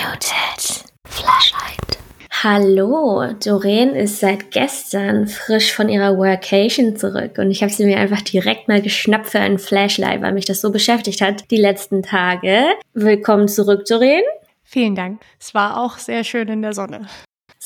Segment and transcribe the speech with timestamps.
[0.00, 1.98] Muted Flashlight.
[2.42, 7.98] Hallo, Doreen ist seit gestern frisch von ihrer Workation zurück und ich habe sie mir
[7.98, 12.02] einfach direkt mal geschnappt für einen Flashlight, weil mich das so beschäftigt hat die letzten
[12.02, 12.64] Tage.
[12.94, 14.22] Willkommen zurück, Doreen.
[14.64, 15.20] Vielen Dank.
[15.38, 17.06] Es war auch sehr schön in der Sonne.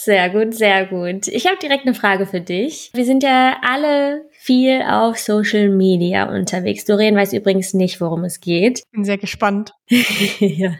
[0.05, 1.29] Sehr gut, sehr gut.
[1.29, 2.91] Ich habe direkt eine Frage für dich.
[2.93, 6.84] Wir sind ja alle viel auf Social Media unterwegs.
[6.84, 8.82] Doreen weiß übrigens nicht, worum es geht.
[8.93, 9.73] Bin sehr gespannt.
[10.41, 10.75] ja,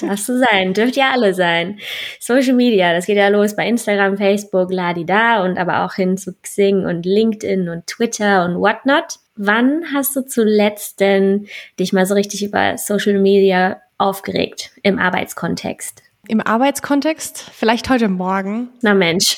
[0.00, 0.74] darfst du sein.
[0.74, 1.78] Dürft ihr alle sein.
[2.18, 6.34] Social Media, das geht ja los bei Instagram, Facebook, Ladida und aber auch hin zu
[6.34, 9.20] Xing und LinkedIn und Twitter und whatnot.
[9.36, 11.46] Wann hast du zuletzt denn
[11.78, 16.02] dich mal so richtig über Social Media aufgeregt im Arbeitskontext?
[16.28, 17.50] Im Arbeitskontext?
[17.52, 18.70] Vielleicht heute Morgen.
[18.80, 19.36] Na Mensch.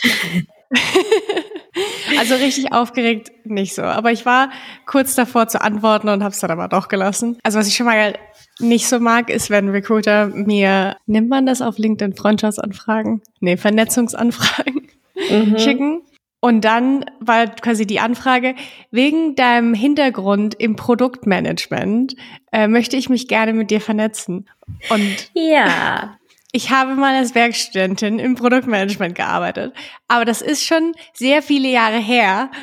[2.18, 3.82] also richtig aufgeregt nicht so.
[3.82, 4.50] Aber ich war
[4.86, 7.38] kurz davor zu antworten und habe es dann aber doch gelassen.
[7.42, 8.14] Also was ich schon mal
[8.60, 13.22] nicht so mag, ist, wenn Recruiter mir, nimmt man das auf LinkedIn, Freundschaftsanfragen?
[13.40, 14.88] Nee, Vernetzungsanfragen
[15.30, 15.58] mhm.
[15.58, 16.02] schicken.
[16.40, 18.54] Und dann war quasi die Anfrage,
[18.90, 22.14] wegen deinem Hintergrund im Produktmanagement
[22.52, 24.48] äh, möchte ich mich gerne mit dir vernetzen.
[24.90, 26.16] Und ja.
[26.56, 29.74] Ich habe mal als Werkstudentin im Produktmanagement gearbeitet,
[30.08, 32.50] aber das ist schon sehr viele Jahre her.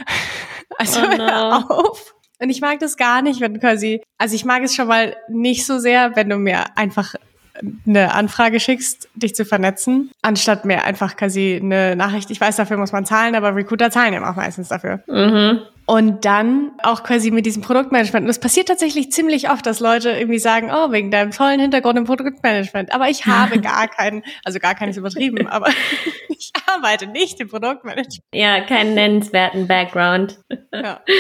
[0.80, 1.58] Also oh no.
[1.70, 2.16] auf.
[2.40, 5.68] Und ich mag das gar nicht, wenn quasi, also ich mag es schon mal nicht
[5.68, 7.14] so sehr, wenn du mir einfach
[7.86, 12.32] eine Anfrage schickst, dich zu vernetzen, anstatt mir einfach quasi eine Nachricht.
[12.32, 15.04] Ich weiß, dafür muss man zahlen, aber Recruiter zahlen ja auch meistens dafür.
[15.08, 15.59] Mhm.
[15.86, 18.24] Und dann auch quasi mit diesem Produktmanagement.
[18.24, 21.98] Und es passiert tatsächlich ziemlich oft, dass Leute irgendwie sagen, oh, wegen deinem tollen Hintergrund
[21.98, 22.94] im Produktmanagement.
[22.94, 25.68] Aber ich habe gar keinen, also gar keines übertrieben, aber
[26.30, 28.20] ich arbeite nicht im Produktmanagement.
[28.34, 30.40] Ja, keinen nennenswerten Background.
[30.74, 31.02] Ja.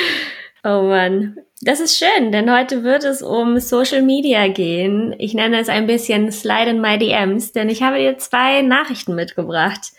[0.65, 1.35] Oh Mann.
[1.65, 5.15] Das ist schön, denn heute wird es um Social Media gehen.
[5.17, 9.15] Ich nenne es ein bisschen Slide in my DMs, denn ich habe dir zwei Nachrichten
[9.15, 9.93] mitgebracht.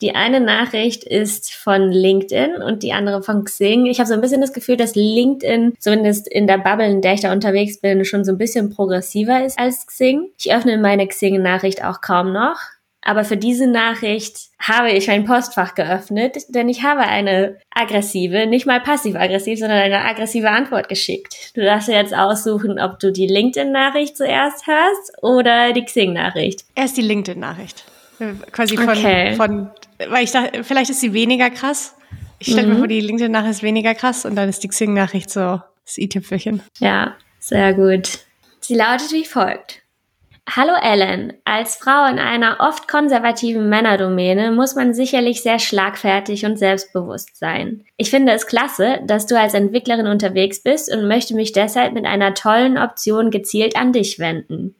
[0.00, 3.86] Die eine Nachricht ist von LinkedIn und die andere von Xing.
[3.86, 7.14] Ich habe so ein bisschen das Gefühl, dass LinkedIn, zumindest in der Bubble, in der
[7.14, 10.30] ich da unterwegs bin, schon so ein bisschen progressiver ist als Xing.
[10.36, 12.56] Ich öffne meine Xing-Nachricht auch kaum noch.
[13.04, 18.64] Aber für diese Nachricht habe ich mein Postfach geöffnet, denn ich habe eine aggressive, nicht
[18.64, 21.52] mal passiv-aggressiv, sondern eine aggressive Antwort geschickt.
[21.54, 26.64] Du darfst jetzt aussuchen, ob du die LinkedIn-Nachricht zuerst hast oder die Xing-Nachricht.
[26.74, 27.84] Erst die LinkedIn-Nachricht.
[28.52, 29.34] Quasi von, okay.
[29.34, 29.70] von,
[30.08, 31.94] weil ich dachte, vielleicht ist sie weniger krass.
[32.38, 32.72] Ich stelle mhm.
[32.72, 36.62] mir vor, die LinkedIn-Nachricht ist weniger krass und dann ist die Xing-Nachricht so das i-Tüpfelchen.
[36.78, 38.20] Ja, sehr gut.
[38.60, 39.82] Sie lautet wie folgt.
[40.46, 46.58] Hallo Ellen, als Frau in einer oft konservativen Männerdomäne muss man sicherlich sehr schlagfertig und
[46.58, 47.84] selbstbewusst sein.
[47.96, 52.04] Ich finde es klasse, dass du als Entwicklerin unterwegs bist und möchte mich deshalb mit
[52.04, 54.76] einer tollen Option gezielt an dich wenden.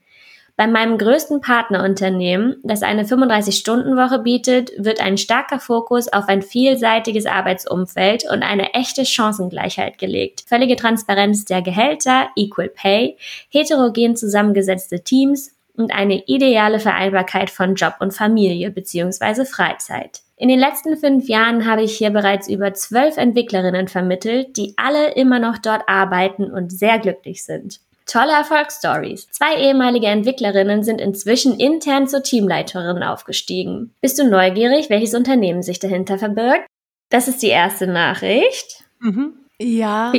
[0.56, 7.26] Bei meinem größten Partnerunternehmen, das eine 35-Stunden-Woche bietet, wird ein starker Fokus auf ein vielseitiges
[7.26, 10.44] Arbeitsumfeld und eine echte Chancengleichheit gelegt.
[10.46, 13.16] Völlige Transparenz der Gehälter, Equal Pay,
[13.48, 19.44] heterogen zusammengesetzte Teams und eine ideale Vereinbarkeit von Job und Familie bzw.
[19.44, 20.20] Freizeit.
[20.36, 25.12] In den letzten fünf Jahren habe ich hier bereits über zwölf Entwicklerinnen vermittelt, die alle
[25.14, 27.80] immer noch dort arbeiten und sehr glücklich sind.
[28.06, 29.28] Tolle Erfolgsstories.
[29.30, 33.94] Zwei ehemalige Entwicklerinnen sind inzwischen intern zur Teamleiterin aufgestiegen.
[34.00, 36.66] Bist du neugierig, welches Unternehmen sich dahinter verbirgt?
[37.08, 38.84] Das ist die erste Nachricht.
[39.00, 39.34] Mhm.
[39.58, 40.12] Ja.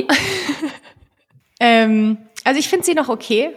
[1.60, 3.54] ähm, also ich finde sie noch okay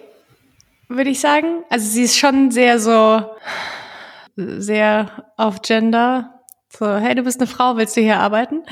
[0.89, 1.63] würde ich sagen.
[1.69, 3.23] Also sie ist schon sehr so,
[4.35, 6.41] sehr auf Gender.
[6.75, 8.63] So, hey, du bist eine Frau, willst du hier arbeiten?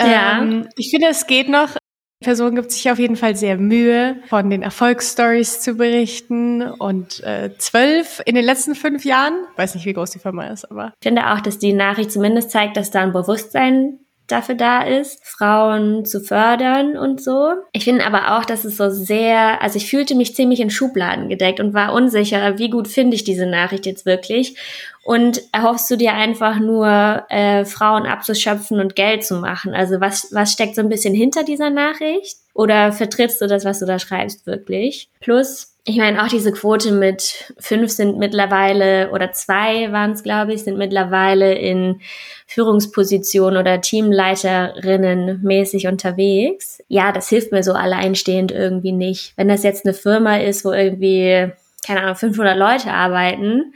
[0.00, 0.40] Ja.
[0.40, 1.76] Ähm, ich finde, es geht noch.
[2.20, 6.62] Die Person gibt sich auf jeden Fall sehr Mühe, von den Erfolgsstories zu berichten.
[6.62, 10.64] Und äh, zwölf in den letzten fünf Jahren, weiß nicht, wie groß die Firma ist,
[10.68, 10.94] aber.
[11.00, 15.24] Ich finde auch, dass die Nachricht zumindest zeigt, dass da ein Bewusstsein dafür da ist,
[15.24, 17.54] Frauen zu fördern und so.
[17.72, 21.28] Ich finde aber auch, dass es so sehr, also ich fühlte mich ziemlich in Schubladen
[21.28, 24.56] gedeckt und war unsicher, wie gut finde ich diese Nachricht jetzt wirklich.
[25.02, 29.74] Und erhoffst du dir einfach nur, äh, Frauen abzuschöpfen und Geld zu machen?
[29.74, 32.36] Also was, was steckt so ein bisschen hinter dieser Nachricht?
[32.52, 35.08] Oder vertrittst du das, was du da schreibst, wirklich?
[35.20, 40.52] Plus, ich meine, auch diese Quote mit fünf sind mittlerweile, oder zwei waren es, glaube
[40.52, 42.02] ich, sind mittlerweile in
[42.46, 46.82] Führungspositionen oder Teamleiterinnen mäßig unterwegs.
[46.88, 49.32] Ja, das hilft mir so alleinstehend irgendwie nicht.
[49.36, 51.50] Wenn das jetzt eine Firma ist, wo irgendwie,
[51.86, 53.72] keine Ahnung, 500 Leute arbeiten,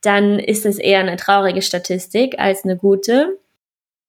[0.00, 3.38] dann ist es eher eine traurige Statistik als eine gute.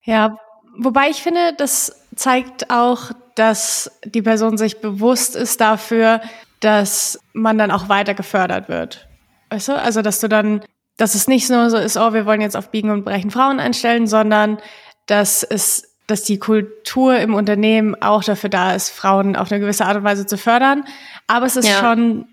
[0.04, 0.38] Ja,
[0.78, 6.22] wobei ich finde, das zeigt auch, dass die Person sich bewusst ist dafür,
[6.62, 9.08] dass man dann auch weiter gefördert wird.
[9.50, 9.74] Weißt du?
[9.74, 10.62] Also, dass du dann,
[10.98, 13.60] dass es nicht nur so ist, oh, wir wollen jetzt auf Biegen und Brechen Frauen
[13.60, 14.58] einstellen, sondern
[15.08, 19.86] dass es dass die Kultur im Unternehmen auch dafür da ist, Frauen auf eine gewisse
[19.86, 20.84] Art und Weise zu fördern.
[21.28, 21.80] Aber es ist ja.
[21.80, 22.28] schon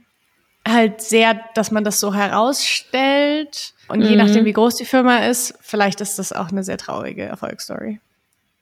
[0.66, 3.74] halt sehr, dass man das so herausstellt.
[3.86, 4.06] Und mhm.
[4.06, 8.00] je nachdem, wie groß die Firma ist, vielleicht ist das auch eine sehr traurige Erfolgsstory.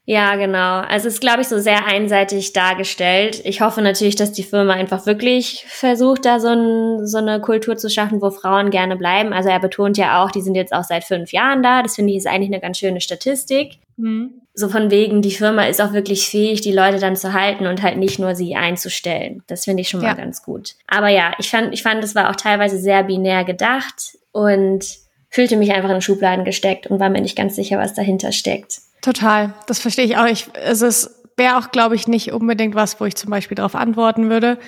[0.08, 0.78] Ja, genau.
[0.78, 3.42] Also es ist, glaube ich, so sehr einseitig dargestellt.
[3.44, 7.76] Ich hoffe natürlich, dass die Firma einfach wirklich versucht, da so, ein, so eine Kultur
[7.76, 9.32] zu schaffen, wo Frauen gerne bleiben.
[9.32, 11.82] Also er betont ja auch, die sind jetzt auch seit fünf Jahren da.
[11.82, 13.78] Das finde ich ist eigentlich eine ganz schöne Statistik.
[13.96, 14.42] Mhm.
[14.54, 17.82] So von wegen, die Firma ist auch wirklich fähig, die Leute dann zu halten und
[17.82, 19.42] halt nicht nur sie einzustellen.
[19.48, 20.14] Das finde ich schon mal ja.
[20.14, 20.76] ganz gut.
[20.86, 24.86] Aber ja, ich fand, ich fand, es war auch teilweise sehr binär gedacht und
[25.30, 28.85] fühlte mich einfach in Schubladen gesteckt und war mir nicht ganz sicher, was dahinter steckt.
[29.06, 30.26] Total, das verstehe ich auch.
[30.26, 33.76] Ich, also es wäre auch, glaube ich, nicht unbedingt was, wo ich zum Beispiel darauf
[33.76, 34.58] antworten würde,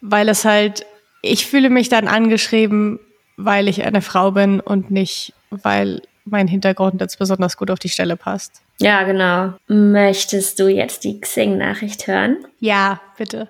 [0.00, 0.84] weil es halt,
[1.22, 2.98] ich fühle mich dann angeschrieben,
[3.36, 7.88] weil ich eine Frau bin und nicht, weil mein Hintergrund jetzt besonders gut auf die
[7.88, 8.62] Stelle passt.
[8.80, 9.54] Ja, genau.
[9.68, 12.38] Möchtest du jetzt die Xing-Nachricht hören?
[12.58, 13.48] Ja, bitte.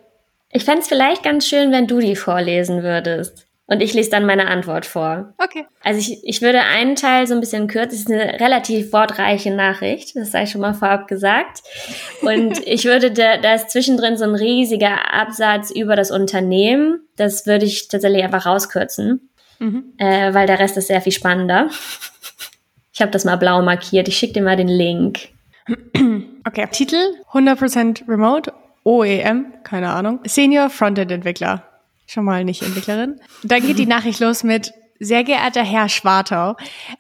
[0.53, 3.47] Ich fände es vielleicht ganz schön, wenn du die vorlesen würdest.
[3.71, 5.35] Und ich lese dann meine Antwort vor.
[5.37, 5.67] Okay.
[5.85, 7.93] Also ich, ich würde einen Teil so ein bisschen kürzen.
[7.93, 11.63] Es ist eine relativ wortreiche Nachricht, das sei schon mal vorab gesagt.
[12.23, 17.01] Und ich würde, da, da ist zwischendrin so ein riesiger Absatz über das Unternehmen.
[17.17, 19.29] Das würde ich tatsächlich einfach rauskürzen,
[19.59, 19.93] mhm.
[19.99, 21.69] äh, weil der Rest ist sehr viel spannender.
[22.95, 24.09] Ich habe das mal blau markiert.
[24.09, 25.29] Ich schicke dir mal den Link.
[26.47, 26.97] Okay, Titel
[27.35, 30.21] 100% Remote, OEM, keine Ahnung.
[30.25, 31.68] Senior Frontend Entwickler
[32.09, 33.21] schon mal nicht Entwicklerin.
[33.45, 36.57] Dann geht die Nachricht los mit sehr geehrter Herr Schwartau.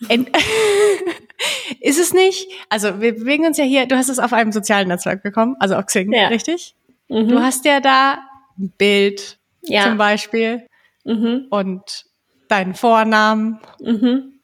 [1.80, 2.48] ist es nicht?
[2.68, 5.74] Also wir bewegen uns ja hier, du hast es auf einem sozialen Netzwerk bekommen, also
[5.74, 6.28] auf Xing, ja.
[6.28, 6.74] richtig?
[7.08, 7.28] Mhm.
[7.28, 8.18] Du hast ja da
[8.58, 9.84] ein Bild ja.
[9.84, 10.66] zum Beispiel
[11.04, 11.46] mhm.
[11.50, 12.04] und
[12.48, 13.60] deinen Vornamen.
[13.80, 14.40] Mhm.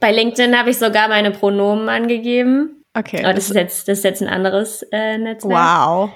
[0.00, 2.84] Bei LinkedIn habe ich sogar meine Pronomen angegeben.
[2.94, 3.24] Okay.
[3.24, 5.52] Aber das ist jetzt, das ist jetzt ein anderes äh, Netzwerk.
[5.52, 6.10] Wow.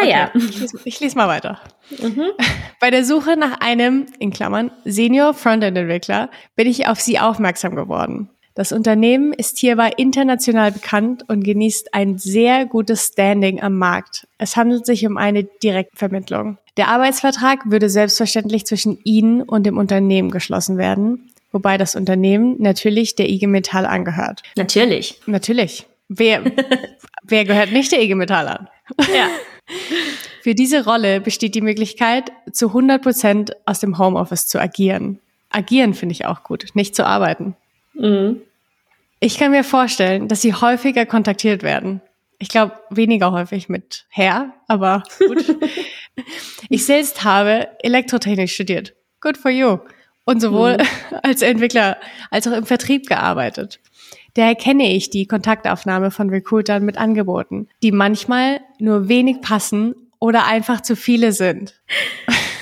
[0.00, 0.30] Naja.
[0.34, 1.60] Okay, ich, lese, ich lese mal weiter.
[2.00, 2.30] Mhm.
[2.80, 8.30] Bei der Suche nach einem, in Klammern, Senior Frontend-Entwickler bin ich auf Sie aufmerksam geworden.
[8.54, 14.26] Das Unternehmen ist hierbei international bekannt und genießt ein sehr gutes Standing am Markt.
[14.38, 16.58] Es handelt sich um eine Direktvermittlung.
[16.76, 23.14] Der Arbeitsvertrag würde selbstverständlich zwischen Ihnen und dem Unternehmen geschlossen werden, wobei das Unternehmen natürlich
[23.14, 24.42] der IG Metall angehört.
[24.56, 25.20] Natürlich.
[25.26, 25.86] Natürlich.
[26.08, 26.42] Wer,
[27.22, 28.68] wer gehört nicht der IG Metall an?
[29.14, 29.28] Ja.
[30.42, 35.18] Für diese Rolle besteht die Möglichkeit, zu 100 Prozent aus dem Homeoffice zu agieren.
[35.50, 37.56] Agieren finde ich auch gut, nicht zu arbeiten.
[37.94, 38.40] Mhm.
[39.20, 42.00] Ich kann mir vorstellen, dass sie häufiger kontaktiert werden.
[42.38, 45.56] Ich glaube, weniger häufig mit Herr, aber gut.
[46.70, 48.94] ich selbst habe Elektrotechnik studiert.
[49.20, 49.78] Good for you.
[50.24, 51.16] Und sowohl mhm.
[51.22, 51.98] als Entwickler
[52.30, 53.80] als auch im Vertrieb gearbeitet.
[54.34, 60.46] Daher kenne ich die Kontaktaufnahme von Recruitern mit Angeboten, die manchmal nur wenig passen oder
[60.46, 61.80] einfach zu viele sind.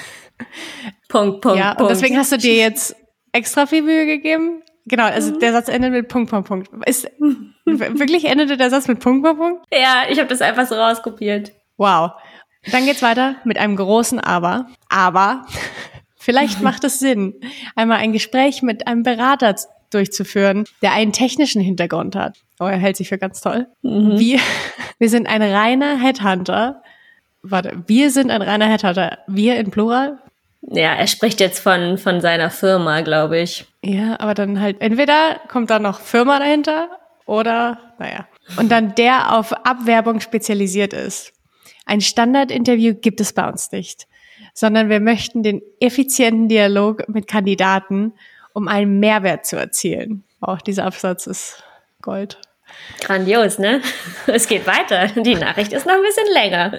[1.09, 1.83] Punkt, Punkt, ja, Punkt.
[1.83, 2.95] Und deswegen hast du dir jetzt
[3.33, 4.63] extra viel Mühe gegeben?
[4.87, 5.41] Genau, also mhm.
[5.41, 6.71] der Satz endet mit Punkt, Punkt, Punkt.
[6.87, 7.11] Ist,
[7.65, 9.65] wirklich endete der Satz mit Punkt, Punkt, Punkt?
[9.73, 11.53] Ja, ich habe das einfach so rauskopiert.
[11.77, 12.13] Wow.
[12.73, 14.67] Dann geht's weiter mit einem großen Aber.
[14.89, 15.47] Aber
[16.17, 17.41] vielleicht macht es Sinn,
[17.77, 19.55] einmal ein Gespräch mit einem Berater
[19.91, 22.39] durchzuführen, der einen technischen Hintergrund hat.
[22.61, 23.67] Oh, er hält sich für ganz toll.
[23.83, 24.19] Mhm.
[24.19, 24.39] Wir,
[24.99, 26.83] wir sind ein reiner Headhunter.
[27.43, 29.19] Warte, wir sind ein reiner Headhunter.
[29.27, 30.19] Wir in Plural?
[30.63, 33.67] Ja, er spricht jetzt von, von seiner Firma, glaube ich.
[33.83, 36.89] Ja, aber dann halt, entweder kommt da noch Firma dahinter
[37.27, 38.27] oder, naja.
[38.57, 41.33] Und dann der auf Abwerbung spezialisiert ist.
[41.87, 44.07] Ein Standardinterview gibt es bei uns nicht,
[44.53, 48.13] sondern wir möchten den effizienten Dialog mit Kandidaten
[48.59, 50.25] um einen Mehrwert zu erzielen.
[50.41, 51.63] Auch dieser Absatz ist
[52.03, 52.41] Gold.
[53.01, 53.81] Grandios, ne?
[54.27, 55.07] Es geht weiter.
[55.23, 56.79] Die Nachricht ist noch ein bisschen länger.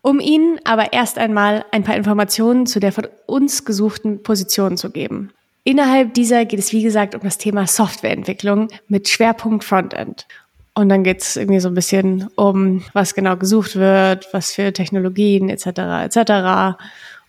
[0.00, 4.90] Um Ihnen aber erst einmal ein paar Informationen zu der von uns gesuchten Position zu
[4.90, 5.30] geben.
[5.62, 10.26] Innerhalb dieser geht es, wie gesagt, um das Thema Softwareentwicklung mit Schwerpunkt Frontend.
[10.72, 14.72] Und dann geht es irgendwie so ein bisschen um, was genau gesucht wird, was für
[14.72, 15.66] Technologien etc.
[16.16, 16.78] etc.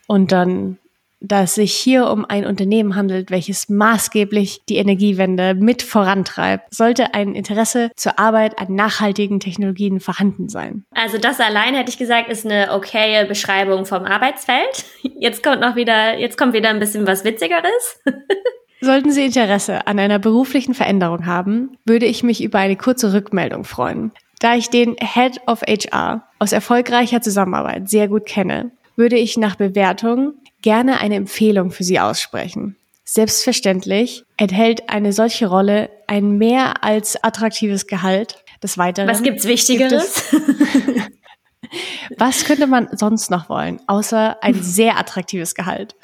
[0.08, 0.78] Und dann
[1.22, 7.14] da es sich hier um ein Unternehmen handelt, welches maßgeblich die Energiewende mit vorantreibt, sollte
[7.14, 10.84] ein Interesse zur Arbeit an nachhaltigen Technologien vorhanden sein.
[10.92, 14.86] Also das allein hätte ich gesagt, ist eine okaye Beschreibung vom Arbeitsfeld.
[15.20, 18.02] Jetzt kommt noch wieder, jetzt kommt wieder ein bisschen was Witzigeres.
[18.82, 23.64] Sollten Sie Interesse an einer beruflichen Veränderung haben, würde ich mich über eine kurze Rückmeldung
[23.64, 24.12] freuen.
[24.40, 29.56] Da ich den Head of HR aus erfolgreicher Zusammenarbeit sehr gut kenne, würde ich nach
[29.56, 32.78] Bewertung gerne eine Empfehlung für Sie aussprechen.
[33.04, 38.44] Selbstverständlich enthält eine solche Rolle ein mehr als attraktives Gehalt.
[38.64, 39.10] Des Weiteren.
[39.10, 40.30] Was gibt's Wichtigeres?
[40.30, 41.12] Gibt es
[42.18, 45.96] Was könnte man sonst noch wollen, außer ein sehr attraktives Gehalt?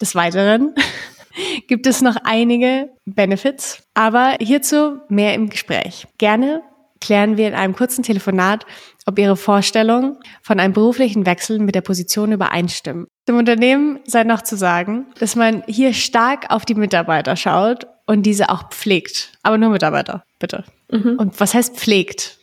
[0.00, 0.74] Des Weiteren
[1.68, 6.06] gibt es noch einige Benefits, aber hierzu mehr im Gespräch.
[6.18, 6.62] Gerne
[7.00, 8.64] klären wir in einem kurzen Telefonat,
[9.06, 13.06] ob Ihre Vorstellungen von einem beruflichen Wechsel mit der Position übereinstimmen.
[13.26, 18.24] Dem Unternehmen sei noch zu sagen, dass man hier stark auf die Mitarbeiter schaut und
[18.24, 19.32] diese auch pflegt.
[19.42, 20.64] Aber nur Mitarbeiter, bitte.
[20.90, 21.16] Mhm.
[21.18, 22.38] Und was heißt pflegt?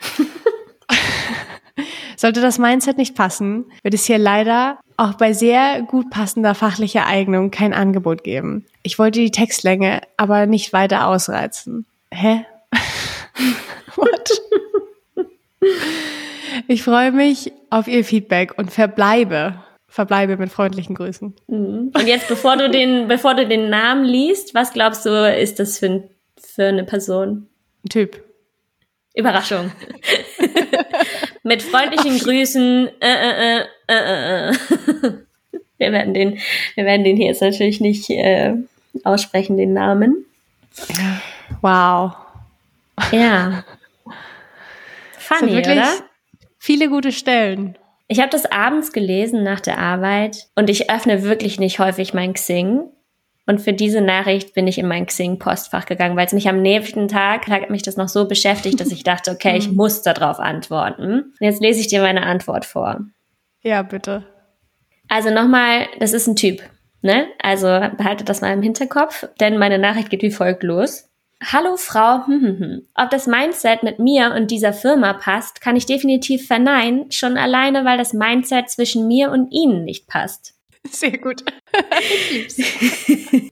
[2.16, 7.06] Sollte das Mindset nicht passen, wird es hier leider auch bei sehr gut passender fachlicher
[7.06, 8.66] Eignung kein Angebot geben.
[8.82, 11.86] Ich wollte die Textlänge aber nicht weiter ausreizen.
[12.12, 12.44] Hä?
[13.96, 14.30] What?
[16.68, 19.54] Ich freue mich auf Ihr Feedback und verbleibe,
[19.90, 21.34] verbleibe mit freundlichen Grüßen.
[21.48, 21.92] Mhm.
[21.94, 25.78] Und jetzt, bevor du den, bevor du den Namen liest, was glaubst du, ist das
[25.78, 27.48] für, für eine Person?
[27.84, 28.24] Ein Typ.
[29.14, 29.72] Überraschung.
[31.42, 32.24] Mit freundlichen Ach.
[32.24, 32.88] Grüßen.
[33.00, 34.52] Äh, äh, äh,
[35.78, 36.38] wir, werden den,
[36.76, 38.08] wir werden den hier jetzt natürlich nicht
[39.02, 40.24] aussprechen, den Namen.
[41.60, 42.12] Wow.
[43.10, 43.64] Ja.
[45.18, 45.88] Funny, oder?
[46.58, 47.76] Viele gute Stellen.
[48.12, 52.32] Ich habe das abends gelesen nach der Arbeit und ich öffne wirklich nicht häufig mein
[52.32, 52.90] Xing
[53.46, 57.06] und für diese Nachricht bin ich in mein Xing-Postfach gegangen, weil es mich am nächsten
[57.06, 59.76] Tag hat mich das noch so beschäftigt, dass ich dachte, okay, ich mhm.
[59.76, 61.20] muss darauf antworten.
[61.20, 62.98] Und jetzt lese ich dir meine Antwort vor.
[63.62, 64.24] Ja, bitte.
[65.06, 66.62] Also nochmal, das ist ein Typ.
[67.02, 67.28] Ne?
[67.40, 71.09] Also behaltet das mal im Hinterkopf, denn meine Nachricht geht wie folgt los.
[71.42, 72.86] Hallo Frau, hm, hm, hm.
[72.94, 77.86] ob das Mindset mit mir und dieser Firma passt, kann ich definitiv verneinen, schon alleine,
[77.86, 80.54] weil das Mindset zwischen mir und Ihnen nicht passt.
[80.86, 81.42] Sehr gut.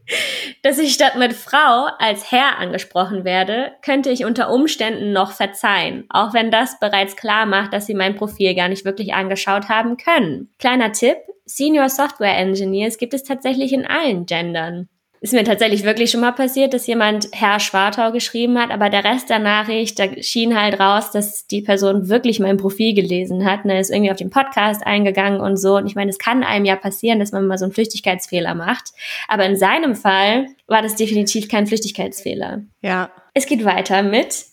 [0.62, 6.04] Dass ich statt mit Frau als Herr angesprochen werde, könnte ich unter Umständen noch verzeihen,
[6.10, 9.96] auch wenn das bereits klar macht, dass Sie mein Profil gar nicht wirklich angeschaut haben
[9.96, 10.52] können.
[10.58, 14.88] Kleiner Tipp, Senior Software Engineers gibt es tatsächlich in allen Gendern
[15.20, 19.04] ist mir tatsächlich wirklich schon mal passiert, dass jemand Herr Schwartau geschrieben hat, aber der
[19.04, 23.64] Rest der Nachricht, da schien halt raus, dass die Person wirklich mein Profil gelesen hat,
[23.64, 25.76] ne, ist irgendwie auf den Podcast eingegangen und so.
[25.76, 28.92] Und ich meine, es kann einem ja passieren, dass man mal so einen Flüchtigkeitsfehler macht.
[29.26, 32.62] Aber in seinem Fall war das definitiv kein Flüchtigkeitsfehler.
[32.82, 33.10] Ja.
[33.34, 34.46] Es geht weiter mit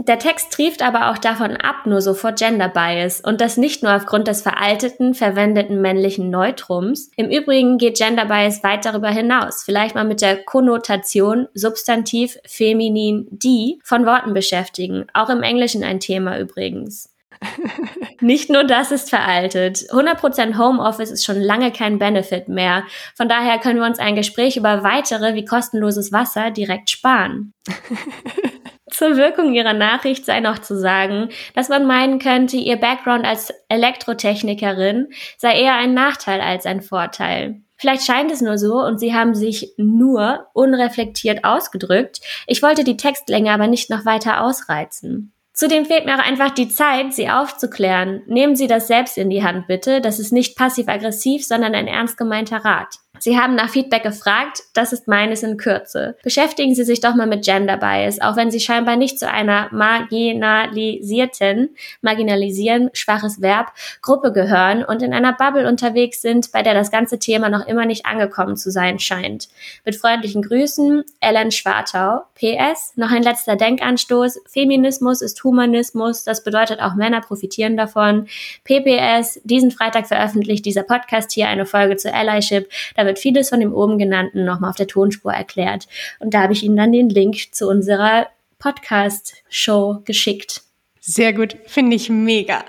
[0.00, 3.82] der Text trieft aber auch davon ab, nur so vor Gender Bias und das nicht
[3.82, 7.10] nur aufgrund des veralteten, verwendeten männlichen Neutrums.
[7.16, 9.62] Im Übrigen geht Gender Bias weit darüber hinaus.
[9.64, 15.06] Vielleicht mal mit der Konnotation Substantiv feminin die von Worten beschäftigen.
[15.14, 17.12] Auch im Englischen ein Thema übrigens.
[18.20, 19.78] Nicht nur das ist veraltet.
[19.90, 22.84] 100% Homeoffice ist schon lange kein Benefit mehr.
[23.16, 27.52] Von daher können wir uns ein Gespräch über weitere wie kostenloses Wasser direkt sparen.
[28.90, 33.52] Zur Wirkung ihrer Nachricht sei noch zu sagen, dass man meinen könnte, ihr Background als
[33.68, 37.60] Elektrotechnikerin sei eher ein Nachteil als ein Vorteil.
[37.76, 42.20] Vielleicht scheint es nur so und sie haben sich nur unreflektiert ausgedrückt.
[42.46, 45.32] Ich wollte die Textlänge aber nicht noch weiter ausreizen.
[45.58, 48.22] Zudem fehlt mir auch einfach die Zeit, Sie aufzuklären.
[48.28, 50.00] Nehmen Sie das selbst in die Hand, bitte.
[50.00, 52.94] Das ist nicht passiv-aggressiv, sondern ein ernst gemeinter Rat.
[53.20, 56.16] Sie haben nach Feedback gefragt, das ist meines in Kürze.
[56.22, 59.68] Beschäftigen Sie sich doch mal mit Gender Bias, auch wenn Sie scheinbar nicht zu einer
[59.72, 61.70] marginalisierten,
[62.00, 63.72] marginalisieren, schwaches Verb,
[64.02, 67.86] Gruppe gehören und in einer Bubble unterwegs sind, bei der das ganze Thema noch immer
[67.86, 69.48] nicht angekommen zu sein scheint.
[69.84, 72.22] Mit freundlichen Grüßen, Ellen Schwartau.
[72.34, 74.40] PS, noch ein letzter Denkanstoß.
[74.46, 78.28] Feminismus ist Humanismus, das bedeutet auch Männer profitieren davon.
[78.64, 82.70] PPS, diesen Freitag veröffentlicht dieser Podcast hier eine Folge zu Allyship.
[82.96, 85.88] Da wird vieles von dem oben genannten nochmal auf der Tonspur erklärt.
[86.20, 90.62] Und da habe ich Ihnen dann den Link zu unserer Podcast-Show geschickt.
[91.00, 92.64] Sehr gut, finde ich mega.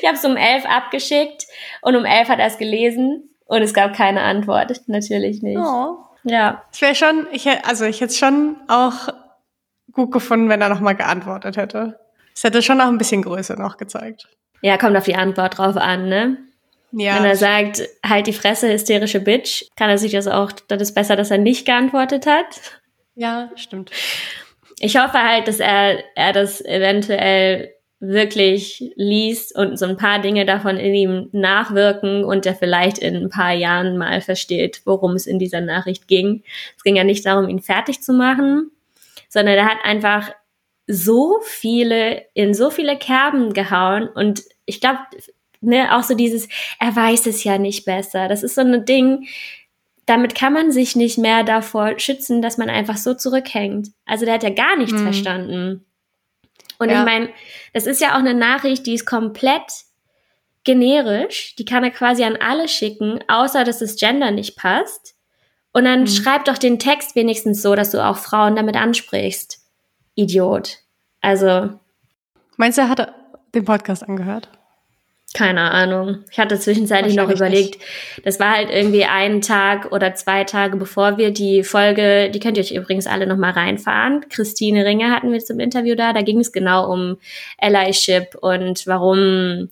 [0.00, 1.46] ich habe es um elf abgeschickt
[1.82, 4.80] und um elf hat er es gelesen und es gab keine Antwort.
[4.86, 5.58] Natürlich nicht.
[5.58, 5.98] Oh.
[6.24, 6.64] Ja.
[6.72, 9.08] Es wäre schon, ich, also ich hätte es schon auch
[9.92, 12.00] gut gefunden, wenn er nochmal geantwortet hätte.
[12.34, 14.28] Es hätte schon auch ein bisschen Größe noch gezeigt.
[14.62, 16.38] Ja, kommt auf die Antwort drauf an, ne?
[16.92, 17.16] Ja.
[17.16, 20.94] Wenn er sagt, halt die Fresse, hysterische Bitch, kann er sich das auch, das ist
[20.94, 22.80] besser, dass er nicht geantwortet hat.
[23.14, 23.90] Ja, stimmt.
[24.80, 30.46] Ich hoffe halt, dass er, er das eventuell wirklich liest und so ein paar Dinge
[30.46, 35.26] davon in ihm nachwirken und er vielleicht in ein paar Jahren mal versteht, worum es
[35.26, 36.44] in dieser Nachricht ging.
[36.76, 38.70] Es ging ja nicht darum, ihn fertig zu machen,
[39.28, 40.30] sondern er hat einfach
[40.86, 45.00] so viele, in so viele Kerben gehauen und ich glaube,
[45.60, 46.48] ne, auch so dieses,
[46.78, 48.28] er weiß es ja nicht besser.
[48.28, 49.28] Das ist so ein Ding,
[50.06, 53.88] damit kann man sich nicht mehr davor schützen, dass man einfach so zurückhängt.
[54.06, 55.02] Also der hat ja gar nichts mhm.
[55.02, 55.84] verstanden.
[56.78, 57.00] Und ja.
[57.00, 57.28] ich meine,
[57.74, 59.84] das ist ja auch eine Nachricht, die ist komplett
[60.64, 61.56] generisch.
[61.56, 65.14] Die kann er quasi an alle schicken, außer dass das Gender nicht passt.
[65.72, 66.06] Und dann mhm.
[66.06, 69.58] schreib doch den Text wenigstens so, dass du auch Frauen damit ansprichst.
[70.14, 70.78] Idiot.
[71.20, 71.78] Also.
[72.56, 73.14] Meinst du, er hat
[73.54, 74.48] den Podcast angehört?
[75.34, 76.24] Keine Ahnung.
[76.30, 78.24] Ich hatte zwischenzeitlich noch überlegt, nicht.
[78.24, 82.56] das war halt irgendwie ein Tag oder zwei Tage bevor wir die Folge, die könnt
[82.56, 84.24] ihr euch übrigens alle nochmal reinfahren.
[84.30, 86.14] Christine Ringer hatten wir zum Interview da.
[86.14, 87.18] Da ging es genau um
[87.58, 89.68] Allyship und warum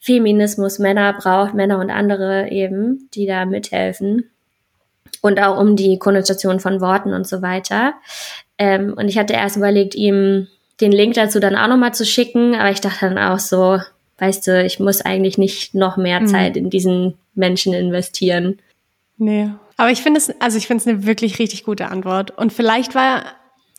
[0.00, 4.30] Feminismus Männer braucht, Männer und andere eben, die da mithelfen.
[5.20, 7.94] Und auch um die Konnotation von Worten und so weiter.
[8.58, 10.48] Ähm, und ich hatte erst überlegt, ihm
[10.80, 13.78] den Link dazu dann auch nochmal zu schicken, aber ich dachte dann auch so,
[14.18, 16.26] weißt du, ich muss eigentlich nicht noch mehr mhm.
[16.26, 18.58] Zeit in diesen Menschen investieren.
[19.18, 19.50] Nee.
[19.76, 22.30] Aber ich finde es, also ich finde es eine wirklich richtig gute Antwort.
[22.36, 23.24] Und vielleicht war,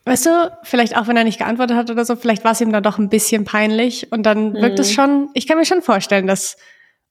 [0.06, 2.72] weißt du, vielleicht auch wenn er nicht geantwortet hat oder so, vielleicht war es ihm
[2.72, 4.12] dann doch ein bisschen peinlich.
[4.12, 4.94] Und dann wirkt es mhm.
[4.94, 6.58] schon, ich kann mir schon vorstellen, dass,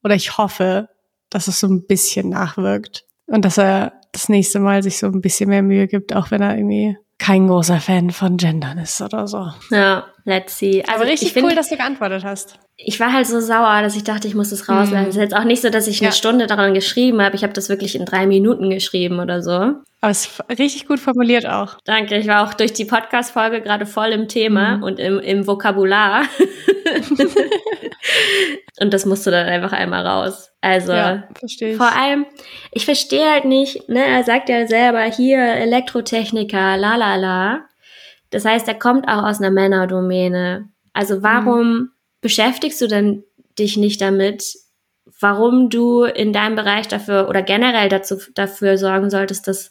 [0.03, 0.89] oder ich hoffe,
[1.31, 3.05] dass es so ein bisschen nachwirkt.
[3.27, 6.43] Und dass er das nächste Mal sich so ein bisschen mehr Mühe gibt, auch wenn
[6.43, 9.49] er irgendwie kein großer Fan von Gendern ist oder so.
[9.71, 10.83] Ja, let's see.
[10.83, 12.59] Also Aber richtig find, cool, dass du geantwortet hast.
[12.77, 15.03] Ich war halt so sauer, dass ich dachte, ich muss das rauslassen.
[15.03, 15.09] Mhm.
[15.09, 16.13] Es ist jetzt auch nicht so, dass ich eine ja.
[16.13, 17.37] Stunde daran geschrieben habe.
[17.37, 19.75] Ich habe das wirklich in drei Minuten geschrieben oder so.
[20.01, 21.77] Aber es ist richtig gut formuliert auch.
[21.85, 22.17] Danke.
[22.17, 24.83] Ich war auch durch die Podcast-Folge gerade voll im Thema mhm.
[24.83, 26.25] und im, im Vokabular.
[28.81, 30.51] und das musste dann einfach einmal raus.
[30.61, 31.25] Also ja,
[31.77, 32.27] vor allem,
[32.71, 37.61] ich verstehe halt nicht, ne, er sagt ja selber hier Elektrotechniker, la la la.
[38.33, 40.69] Das heißt, er kommt auch aus einer Männerdomäne.
[40.93, 41.91] Also warum mhm.
[42.21, 43.25] beschäftigst du denn
[43.59, 44.57] dich nicht damit,
[45.21, 49.71] warum du in deinem Bereich dafür oder generell dazu, dafür sorgen solltest, dass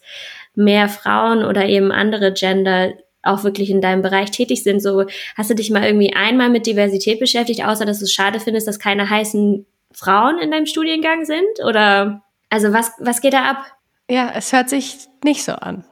[0.56, 4.82] mehr Frauen oder eben andere Gender auch wirklich in deinem Bereich tätig sind.
[4.82, 5.06] So,
[5.38, 8.67] hast du dich mal irgendwie einmal mit Diversität beschäftigt, außer dass du es schade findest,
[8.67, 11.63] dass keine heißen Frauen in deinem Studiengang sind?
[11.67, 13.65] Oder also was, was geht da ab?
[14.10, 15.86] Ja, es hört sich nicht so an.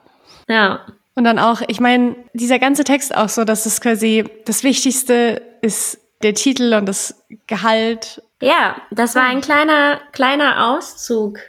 [0.48, 0.86] Ja.
[1.20, 5.42] Und dann auch, ich meine, dieser ganze Text auch so, dass es quasi das Wichtigste
[5.62, 8.24] ist der Titel und das Gehalt.
[8.42, 11.40] Ja, das war ein kleiner, kleiner Auszug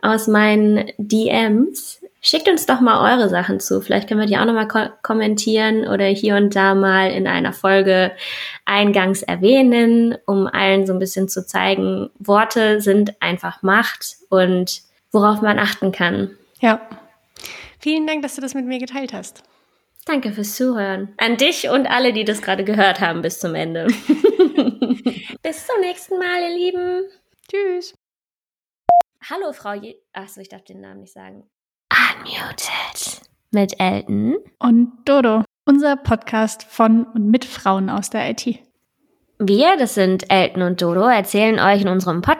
[0.00, 2.00] aus meinen DMs.
[2.20, 3.80] Schickt uns doch mal eure Sachen zu.
[3.80, 7.52] Vielleicht können wir die auch nochmal ko kommentieren oder hier und da mal in einer
[7.52, 8.12] Folge
[8.64, 15.42] eingangs erwähnen, um allen so ein bisschen zu zeigen, Worte sind einfach Macht und worauf
[15.42, 16.30] man achten kann.
[16.60, 16.80] Ja.
[17.80, 19.42] Vielen Dank, dass du das mit mir geteilt hast.
[20.04, 21.14] Danke fürs Zuhören.
[21.16, 23.86] An dich und alle, die das gerade gehört haben bis zum Ende.
[25.42, 27.04] bis zum nächsten Mal, ihr Lieben.
[27.50, 27.94] Tschüss.
[29.30, 31.48] Hallo, Frau Je Achso, ich darf den Namen nicht sagen.
[31.90, 33.22] Unmuted.
[33.50, 34.36] Mit Elton.
[34.58, 35.44] Und Dodo.
[35.64, 38.58] Unser Podcast von und mit Frauen aus der IT.
[39.38, 42.39] Wir, das sind Elton und Dodo, erzählen euch in unserem Podcast